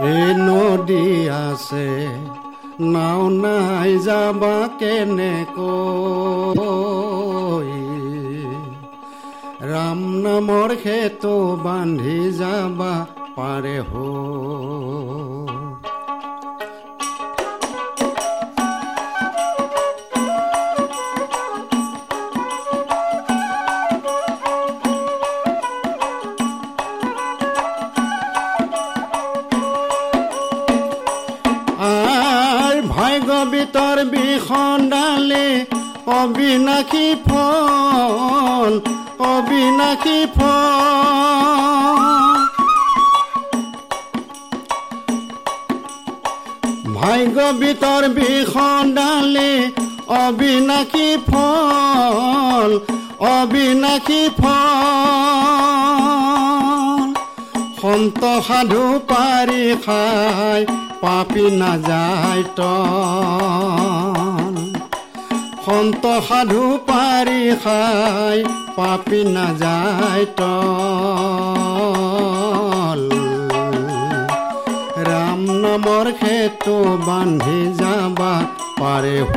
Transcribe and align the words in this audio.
এই 0.00 0.34
নদী 0.38 1.28
আছে 1.28 1.88
নাও 2.80 3.28
নাই 3.28 3.98
যাবা 3.98 4.68
কেনেকৈ? 4.78 5.56
ৰাম 9.62 10.00
নামৰ 10.22 10.70
সেতু 10.82 11.34
বান্ধি 11.64 12.30
যাবা 12.32 13.06
পাৰে 13.36 13.78
হ। 13.80 13.92
ভাগ্যবিতৰ 32.96 33.98
বিষণ্ডালে 34.12 35.46
অবিনাশী 36.20 37.08
ফল 37.26 38.72
অবিনাশী 39.32 40.20
ফল। 40.36 41.66
ভাগ্যবিতৰ 46.98 48.02
বিষণ্ডালে 48.18 49.50
অবিনাশী 50.22 51.08
ফল 51.28 52.70
অবিনাশী 53.34 54.22
ফল। 54.40 54.56
সন্ত 57.80 58.22
সাধু 58.48 58.84
পাৰি 59.10 59.64
খাই 59.84 60.60
পাপি 61.06 61.46
নাযায় 61.60 62.44
তন। 62.58 64.54
সন্ত 65.64 66.04
সাধু 66.28 66.62
পাৰি 66.88 67.42
খাই 67.64 68.38
পাপি 68.76 69.20
নাযায় 69.36 70.24
তল 70.38 70.56
ৰাম 75.08 75.40
নামৰ 75.62 76.06
সেতু 76.20 76.76
বান্ধি 77.06 77.60
যাবা 77.80 78.34
পাৰে 78.80 79.18
হ। 79.32 79.36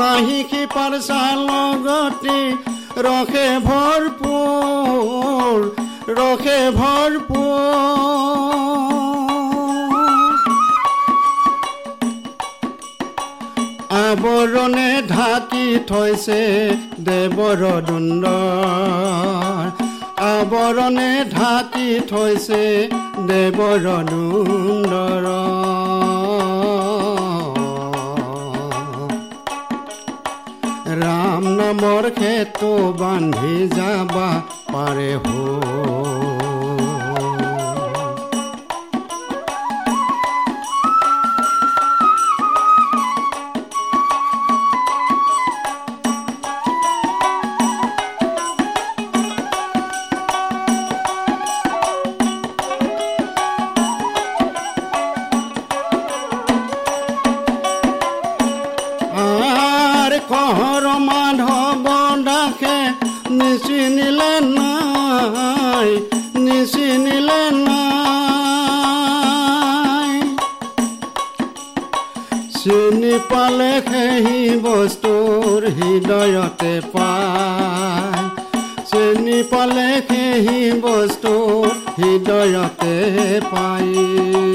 নাহি 0.00 0.40
কি 0.50 0.62
পাৰসা 0.74 1.22
লগতে 1.48 2.38
ৰখে 3.06 3.46
ভৰপুৰ 3.66 5.56
ৰখে 6.18 6.60
ভৰপুৰ 6.78 7.48
আৱৰণে 13.98 14.90
ঢাকি 15.08 15.66
থৈছে 15.88 16.40
দেৱৰ 17.06 17.62
দুন্দৰ। 17.88 19.64
আৱৰণে 20.28 21.10
ঢাকি 21.32 21.88
থৈছে 22.10 22.62
দেৱৰ 23.28 23.86
দুন্দৰ। 24.10 25.07
ৰাম 31.88 31.96
নামৰ 31.96 32.08
সেতু 32.18 32.70
বান্ধি 33.00 33.54
যাবা 33.76 34.28
পাৰে 34.72 35.10
হ। 35.24 36.17
ডাকে 62.48 62.78
নিচিনিলে 63.30 64.34
নাই 64.56 65.90
নিচিনিলে 66.44 67.42
নাই। 67.66 70.14
চিনি 72.56 73.14
পালে 73.30 73.72
সেই 73.88 74.42
বস্তুৰ 74.64 75.60
হৃদয়তে 75.76 76.74
পায়। 76.92 78.22
চিনি 78.90 79.38
পালে 79.50 79.90
সেই 80.08 80.58
বস্তুৰ 80.84 81.66
হৃদয়তে 81.98 82.94
পায়। 83.52 84.47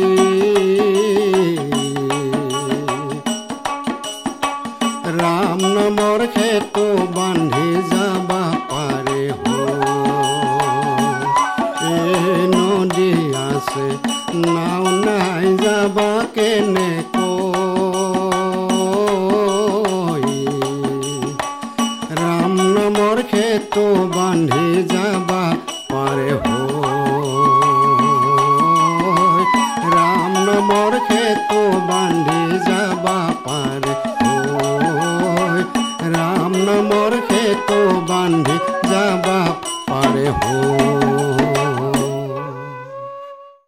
নাও, 14.56 14.86
নাই 15.08 15.46
যাবা 15.64 16.10
কেনে 16.36 16.90
ৰাম 22.20 22.54
নামর 22.76 23.18
খেত 23.32 23.76
বান্ধি 24.16 24.68
যাবা 24.94 25.44
পাৰে 25.92 26.32
হো। 26.44 26.58
রাম 29.96 30.32
নামর 30.48 30.94
খেত 31.08 31.52
বান্ধি 31.90 32.42
যাবা 32.68 33.18
পাৰে 33.46 33.94
রাম 36.16 36.52
নামর 36.68 37.14
খেত 37.30 37.70
বান্ধি 38.10 38.58
যাবা 38.92 39.40
পাৰে 39.90 40.28
হো। 40.40 41.03